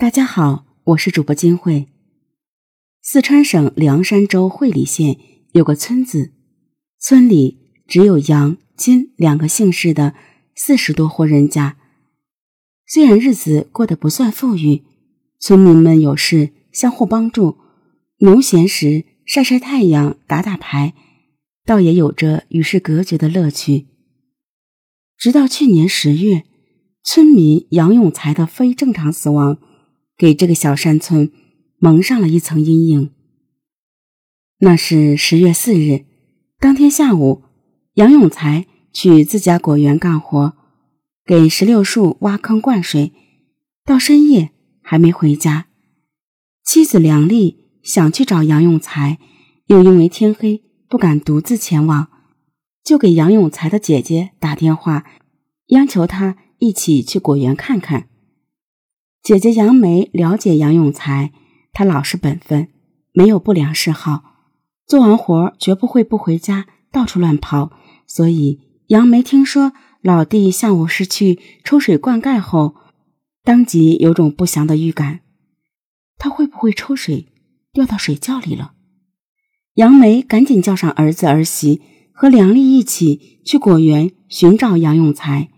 [0.00, 1.88] 大家好，我是主播金慧。
[3.02, 5.18] 四川省凉山州会理县
[5.50, 6.30] 有个村子，
[7.00, 10.14] 村里只有杨、金两个姓氏的
[10.54, 11.76] 四十多户人家。
[12.86, 14.84] 虽然日子过得不算富裕，
[15.40, 17.58] 村民们有事相互帮助，
[18.18, 20.94] 农闲时晒晒太阳、打打牌，
[21.66, 23.88] 倒也有着与世隔绝的乐趣。
[25.16, 26.44] 直到去年十月，
[27.02, 29.58] 村民杨永才的非正常死亡。
[30.18, 31.30] 给这个小山村
[31.78, 33.12] 蒙上了一层阴影。
[34.58, 36.04] 那是十月四日，
[36.58, 37.44] 当天下午，
[37.94, 40.54] 杨永才去自家果园干活，
[41.24, 43.12] 给石榴树挖坑灌水，
[43.84, 44.50] 到深夜
[44.82, 45.68] 还没回家。
[46.64, 49.18] 妻子梁丽想去找杨永才，
[49.66, 52.08] 又因为天黑不敢独自前往，
[52.82, 55.04] 就给杨永才的姐姐打电话，
[55.68, 58.08] 央求他一起去果园看看。
[59.22, 61.32] 姐姐杨梅了解杨永才，
[61.72, 62.68] 他老实本分，
[63.12, 64.22] 没有不良嗜好，
[64.86, 67.72] 做完活绝不会不回家，到处乱跑。
[68.06, 72.76] 所以杨梅听说老弟下午是去抽水灌溉后，
[73.44, 75.20] 当即有种不祥的预感。
[76.16, 77.26] 他会不会抽水
[77.72, 78.72] 掉到水窖里了？
[79.74, 81.82] 杨梅赶紧叫上儿子儿媳
[82.12, 85.50] 和梁丽一起去果园寻找杨永才。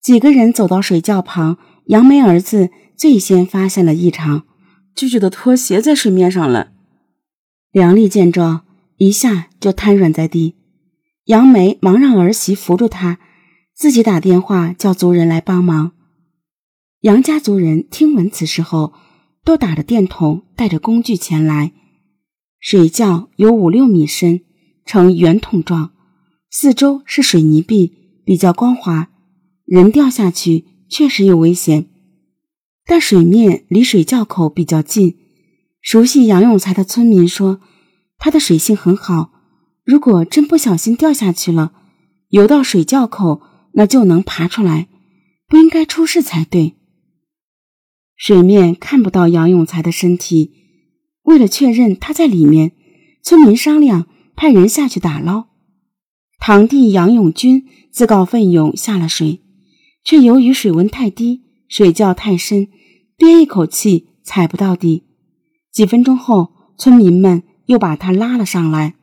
[0.00, 1.58] 几个人走到水窖旁。
[1.90, 4.44] 杨梅儿子最先发现了异常，
[4.94, 6.70] 舅舅的拖鞋在水面上了。
[7.72, 8.64] 梁丽见状，
[8.98, 10.54] 一下就瘫软在地。
[11.24, 13.18] 杨梅忙让儿媳扶住她，
[13.74, 15.90] 自己打电话叫族人来帮忙。
[17.00, 18.92] 杨家族人听闻此事后，
[19.44, 21.72] 都打着电筒，带着工具前来。
[22.60, 24.42] 水窖有五六米深，
[24.86, 25.90] 呈圆筒状，
[26.52, 29.10] 四周是水泥壁，比较光滑，
[29.64, 30.66] 人掉下去。
[30.90, 31.86] 确实有危险，
[32.84, 35.16] 但水面离水窖口比较近。
[35.80, 37.60] 熟悉杨永才的村民说，
[38.18, 39.32] 他的水性很好，
[39.84, 41.72] 如果真不小心掉下去了，
[42.28, 43.40] 游到水窖口，
[43.74, 44.88] 那就能爬出来，
[45.46, 46.74] 不应该出事才对。
[48.16, 50.52] 水面看不到杨永才的身体，
[51.22, 52.72] 为了确认他在里面，
[53.22, 55.46] 村民商量派人下去打捞。
[56.40, 59.40] 堂弟杨永军自告奋勇下了水。
[60.02, 62.68] 却由于水温太低，水窖太深，
[63.16, 65.04] 憋一口气踩不到底。
[65.72, 68.94] 几分钟后，村民们又把他拉了上来。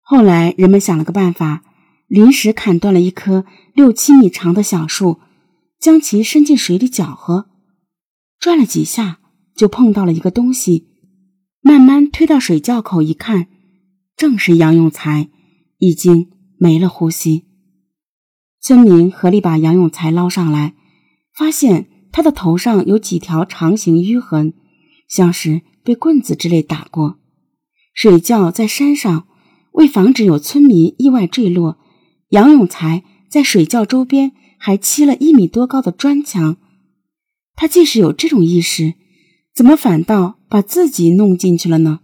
[0.00, 1.62] 后来，人们想了个办法，
[2.06, 3.44] 临时砍断了一棵
[3.74, 5.20] 六七米长的小树，
[5.78, 7.50] 将其伸进水里搅和，
[8.38, 9.18] 转了几下，
[9.54, 10.86] 就碰到了一个东西。
[11.60, 13.48] 慢慢推到水窖口一看，
[14.16, 15.28] 正是杨永才，
[15.76, 17.47] 已经没了呼吸。
[18.60, 20.74] 村民合力把杨永才捞上来，
[21.32, 24.54] 发现他的头上有几条长形淤痕，
[25.08, 27.18] 像是被棍子之类打过。
[27.94, 29.26] 水窖在山上，
[29.72, 31.78] 为防止有村民意外坠落，
[32.30, 36.56] 杨永才在水窖周边还砌了一米多高的砖墙。
[37.54, 38.94] 他即使有这种意识，
[39.54, 42.00] 怎么反倒把自己弄进去了呢？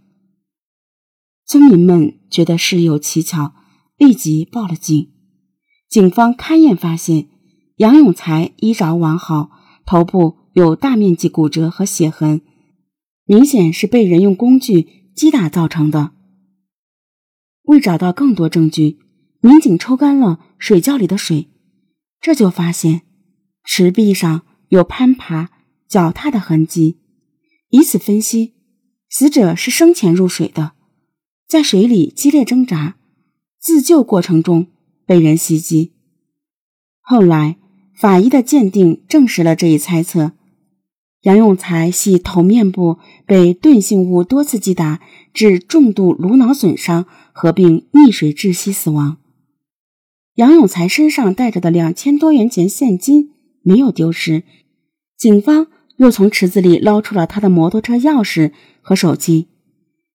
[1.45, 3.53] 村民们觉得事有蹊跷，
[3.97, 5.14] 立即报了警。
[5.95, 7.29] 警方勘验发现，
[7.77, 9.49] 杨永才衣着完好，
[9.85, 12.41] 头部有大面积骨折和血痕，
[13.23, 16.11] 明显是被人用工具击打造成的。
[17.61, 18.99] 为找到更多证据，
[19.39, 21.47] 民警抽干了水窖里的水，
[22.19, 23.03] 这就发现
[23.63, 25.49] 池壁上有攀爬、
[25.87, 26.99] 脚踏的痕迹，
[27.69, 28.55] 以此分析，
[29.09, 30.73] 死者是生前入水的，
[31.47, 32.97] 在水里激烈挣扎，
[33.57, 34.67] 自救过程中。
[35.05, 35.93] 被人袭击。
[37.01, 37.57] 后来，
[37.93, 40.33] 法医的鉴定证实了这一猜测。
[41.21, 45.01] 杨永才系头面部被钝性物多次击打，
[45.33, 49.17] 致重度颅脑损伤，合并溺水窒息死亡。
[50.35, 53.31] 杨永才身上带着的两千多元钱现金
[53.63, 54.43] 没有丢失，
[55.17, 58.51] 警方又从池子里捞出了他的摩托车钥匙
[58.81, 59.47] 和手机，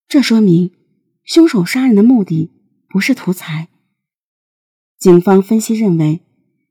[0.06, 0.70] 这说明
[1.24, 2.50] 凶手杀人的目的
[2.88, 3.69] 不是图财。
[5.00, 6.20] 警方分析认为，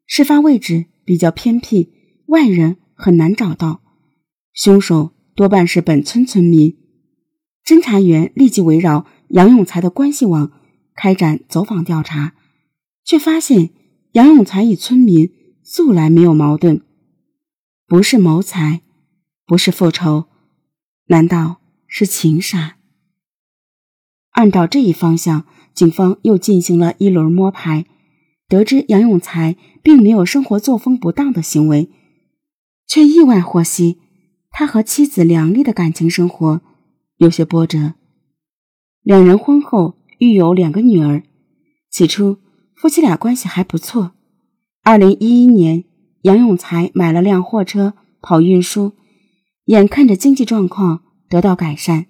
[0.06, 1.92] 事发位置比较偏僻，
[2.28, 3.82] 外人很难找到，
[4.54, 6.78] 凶手多半是本村村民。
[7.66, 10.52] 侦查员立即围绕杨永才的关系网
[10.96, 12.36] 开展走访调查，
[13.04, 13.72] 却发现
[14.12, 15.32] 杨永才与村民
[15.64, 16.84] 素来没有矛盾，
[17.88, 18.84] 不是谋财，
[19.48, 20.26] 不是复仇，
[21.08, 22.78] 难道是情杀？
[24.34, 27.88] 按照这一方向，警方又进行了一轮摸排。
[28.50, 31.90] 得知杨永才并没有生活作风不当的行为，
[32.88, 34.00] 却意外获悉
[34.50, 36.62] 他和妻子梁丽的感情生活
[37.18, 37.94] 有些波折。
[39.04, 41.24] 两人婚后育有两个女儿，
[41.92, 42.40] 起初
[42.76, 44.14] 夫妻俩关系还不错。
[44.84, 45.84] 二零一一年，
[46.24, 48.94] 杨永才买了辆货车跑运输，
[49.66, 52.08] 眼看着经济状况得到改善，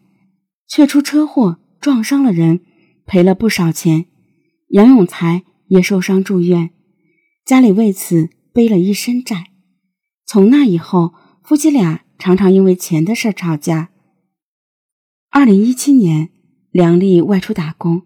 [0.67, 2.61] 却出车祸撞伤了人，
[3.05, 4.05] 赔了不少钱。
[4.69, 6.69] 杨永才也受伤住院，
[7.45, 9.51] 家里为此背了一身债。
[10.25, 13.89] 从那以后，夫妻俩常常因为钱的事吵架。
[15.31, 16.29] 二零一七年，
[16.71, 18.03] 梁丽外出打工，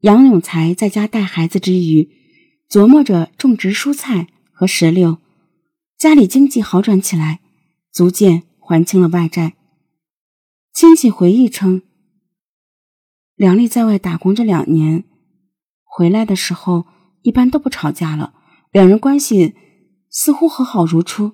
[0.00, 2.10] 杨永才在家带孩子之余，
[2.68, 5.18] 琢磨着种植蔬菜和石榴，
[5.96, 7.40] 家里经济好转起来，
[7.92, 9.54] 逐渐还清了外债。
[10.72, 11.82] 亲戚回忆称，
[13.34, 15.04] 梁丽在外打工这两年，
[15.88, 16.86] 回来的时候
[17.22, 18.34] 一般都不吵架了，
[18.70, 19.54] 两人关系
[20.08, 21.32] 似乎和好如初。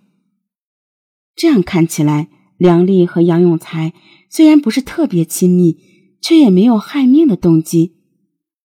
[1.35, 3.93] 这样看起来，梁丽和杨永才
[4.31, 5.77] 虽然不是特别亲密，
[6.23, 7.97] 却也没有害命的动机。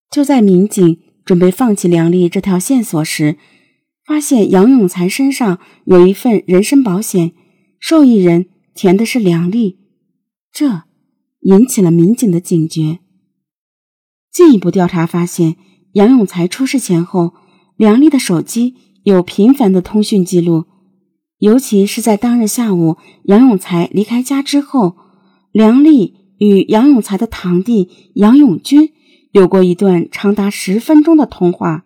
[0.09, 3.37] 就在民警准备放弃梁丽这条线索时，
[4.05, 7.33] 发现杨永才身上有一份人身保险，
[7.79, 9.79] 受益人填的是梁丽，
[10.51, 10.83] 这
[11.41, 12.99] 引起了民警的警觉。
[14.31, 15.57] 进一步调查发现，
[15.93, 17.33] 杨永才出事前后，
[17.75, 20.65] 梁丽的手机有频繁的通讯记录。
[21.39, 24.97] 尤其是在当日下午，杨永才离开家之后，
[25.51, 28.91] 梁丽与杨永才的堂弟杨永军
[29.31, 31.85] 有过一段长达十分钟的通话。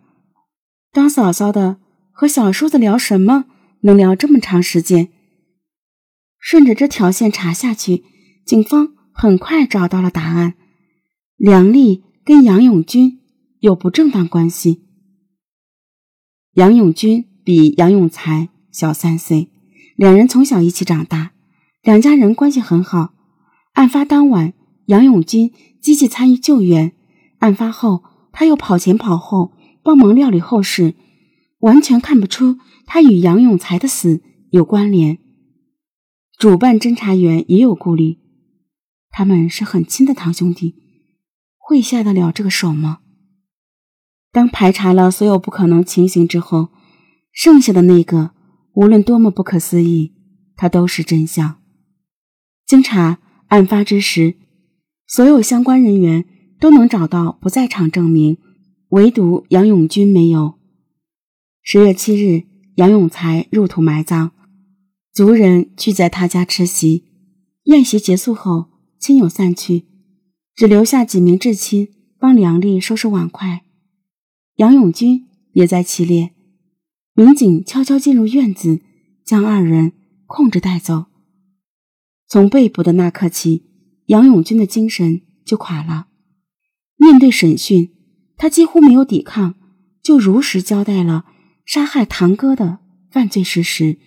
[0.92, 1.78] 当嫂嫂的
[2.10, 3.44] 和小叔子聊什么，
[3.82, 5.08] 能聊这么长时间？
[6.38, 8.04] 顺着这条线查下去，
[8.44, 10.54] 警方很快找到了答案：
[11.36, 13.20] 梁丽跟杨永军
[13.64, 14.82] 有不正当关系。
[16.52, 18.50] 杨永军比杨永才。
[18.70, 19.52] 小三岁，
[19.96, 21.32] 两人从小一起长大，
[21.80, 23.14] 两家人关系很好。
[23.74, 24.52] 案发当晚，
[24.86, 26.92] 杨永军积极参与救援，
[27.38, 28.02] 案发后
[28.32, 29.52] 他又跑前跑后
[29.82, 30.94] 帮忙料理后事，
[31.60, 35.18] 完全看不出他与杨永才的死有关联。
[36.36, 38.18] 主办侦查员也有顾虑，
[39.08, 40.74] 他们是很亲的堂兄弟，
[41.56, 42.98] 会下得了这个手吗？
[44.34, 46.70] 当排查了所有不可能情形之后，
[47.32, 48.32] 剩下的那个。
[48.72, 50.12] 无论多么不可思议，
[50.56, 51.60] 它都是真相。
[52.66, 54.34] 经查，案发之时，
[55.06, 56.24] 所有相关人员
[56.58, 58.38] 都能找到不在场证明，
[58.88, 60.54] 唯独杨永军没有。
[61.62, 64.32] 十月七日，杨永才入土埋葬，
[65.12, 67.04] 族人聚在他家吃席。
[67.66, 68.66] 宴席结束后，
[68.98, 69.84] 亲友散去，
[70.56, 71.88] 只留下几名至亲
[72.18, 73.62] 帮梁丽收拾碗筷。
[74.56, 76.32] 杨永军也在其列。
[77.14, 78.80] 民警悄悄进入院子，
[79.24, 79.92] 将二人
[80.26, 81.06] 控制带走。
[82.26, 83.64] 从被捕的那刻起，
[84.06, 86.08] 杨永军的精神就垮了。
[86.96, 87.92] 面对审讯，
[88.36, 89.54] 他几乎没有抵抗，
[90.02, 91.26] 就如实交代了
[91.64, 92.78] 杀害堂哥的
[93.10, 93.98] 犯罪事实，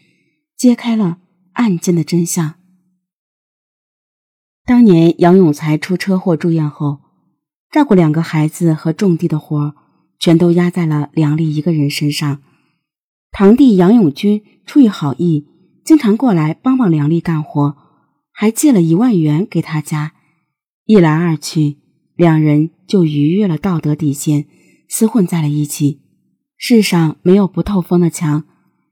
[0.58, 1.20] 揭开了
[1.54, 2.56] 案件的真相。
[4.66, 7.00] 当年杨永才出车祸住院后，
[7.72, 9.76] 照顾两个孩子和种地的活儿，
[10.20, 12.42] 全都压在了梁丽一个人身上。
[13.32, 15.46] 堂弟杨永军出于好意，
[15.84, 17.76] 经常过来帮帮梁丽干活，
[18.32, 20.14] 还借了一万元给他家。
[20.86, 21.78] 一来二去，
[22.16, 24.46] 两人就逾越了道德底线，
[24.90, 26.02] 厮混在了一起。
[26.58, 28.46] 世上没有不透风的墙，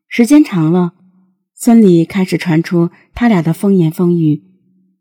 [0.08, 0.94] 时间长了，
[1.56, 4.44] 村里开始传出他俩的风言风语。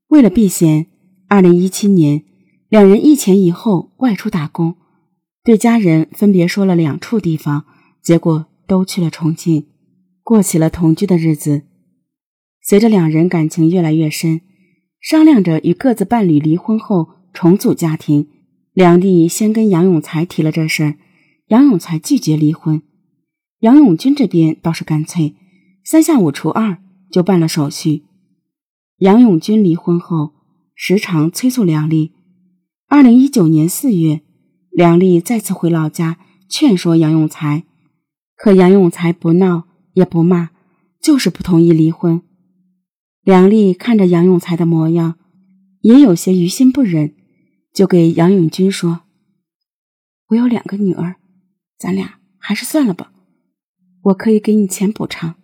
[0.09, 0.87] 为了避嫌，
[1.29, 2.25] 二零一七年，
[2.69, 4.77] 两人一前一后外出打工，
[5.45, 7.67] 对家人分别说了两处地方，
[8.03, 8.47] 结果。
[8.67, 9.67] 都去了重庆，
[10.23, 11.65] 过起了同居的日子。
[12.63, 14.41] 随着两人感情越来越深，
[15.03, 18.29] 商量着与各自伴侣离婚后重组家庭，
[18.73, 20.97] 梁丽先跟杨永才提了这事儿，
[21.49, 22.81] 杨永才拒绝离婚。
[23.61, 25.35] 杨永军这边倒是干脆，
[25.85, 26.79] 三下五除二
[27.11, 28.05] 就办了手续。
[29.01, 30.33] 杨永军离婚后，
[30.75, 32.13] 时常催促梁丽。
[32.89, 34.23] 二零一九年四月，
[34.75, 37.63] 梁丽再次回老家劝说杨永才。
[38.37, 40.51] 可杨永才不闹也不骂，
[41.01, 42.21] 就是不同意离婚。
[43.23, 45.15] 梁丽看着杨永才的模样，
[45.83, 47.15] 也有些于心不忍，
[47.73, 49.03] 就给杨永军说
[50.31, 51.15] ：“我有两个女儿，
[51.79, 53.13] 咱俩还是算了吧，
[54.03, 55.37] 我可以给你钱补偿。”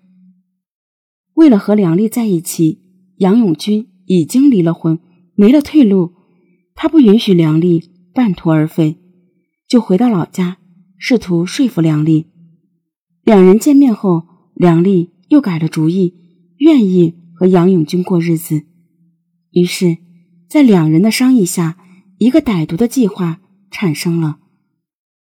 [1.35, 2.83] 为了和梁丽在一起，
[3.19, 4.99] 杨永军已经离了婚，
[5.37, 6.15] 没了退路。
[6.75, 9.00] 他不允许梁丽半途而废，
[9.71, 10.59] 就回到老家，
[10.99, 12.27] 试图说服梁丽。
[13.23, 16.13] 两人见面后，梁丽又改了主意，
[16.57, 18.65] 愿意和杨永军过日子。
[19.53, 19.99] 于是，
[20.49, 21.79] 在两人的商议下，
[22.19, 24.41] 一个歹毒的计划产生了，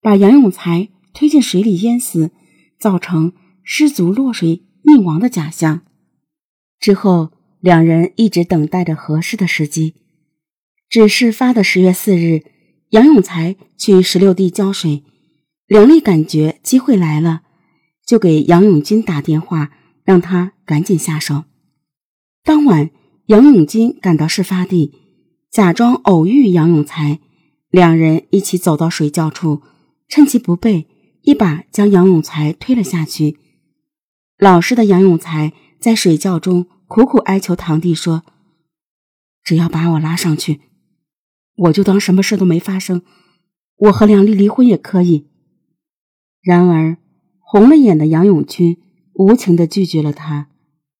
[0.03, 2.29] 把杨永才推进水里淹死，
[2.77, 5.81] 造成失足落水溺亡的假象。
[6.79, 9.95] 之后，两人一直等待着合适的时机。
[10.87, 12.43] 指事发的十月四日，
[12.89, 15.03] 杨永才去石榴地浇水，
[15.67, 17.41] 梁丽感觉机会来了，
[18.05, 19.71] 就给杨永军打电话，
[20.03, 21.45] 让他赶紧下手。
[22.43, 22.89] 当晚。
[23.27, 24.93] 杨永金赶到事发地，
[25.51, 27.19] 假装偶遇杨永才，
[27.69, 29.63] 两人一起走到水窖处，
[30.07, 30.87] 趁其不备，
[31.23, 33.37] 一把将杨永才推了下去。
[34.37, 38.23] 老实的杨永才在水窖中苦苦哀求堂弟说
[39.43, 40.61] ：“只要把我拉上去，
[41.57, 43.01] 我就当什么事都没发生，
[43.75, 45.27] 我和梁丽离婚也可以。”
[46.41, 46.97] 然而，
[47.39, 48.77] 红了眼的杨永军
[49.13, 50.49] 无情地拒绝了他，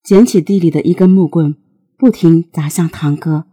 [0.03, 1.55] 捡起地里的一根木棍。
[1.99, 3.47] 不停砸向堂哥。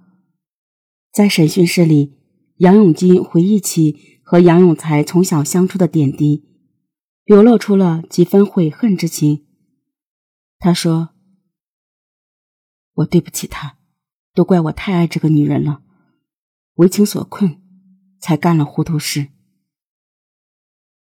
[1.11, 2.19] 在审讯室里，
[2.59, 6.45] 杨永金回忆起和杨永才从小相处的点滴，
[7.25, 9.47] 流露出了几分悔恨之情。
[10.59, 11.15] 他说
[12.97, 13.79] ：“我对不起他，
[14.35, 15.81] 都怪我太爱这个女人了，
[16.75, 17.61] 为情所困，
[18.19, 19.29] 才干了糊涂事。”